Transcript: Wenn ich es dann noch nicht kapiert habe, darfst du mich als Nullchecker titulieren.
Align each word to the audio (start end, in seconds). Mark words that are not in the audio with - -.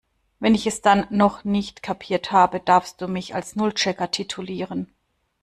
Wenn 0.39 0.55
ich 0.55 0.65
es 0.65 0.81
dann 0.81 1.05
noch 1.11 1.43
nicht 1.43 1.83
kapiert 1.83 2.31
habe, 2.31 2.59
darfst 2.59 2.99
du 3.01 3.07
mich 3.07 3.35
als 3.35 3.55
Nullchecker 3.55 4.09
titulieren. 4.09 4.91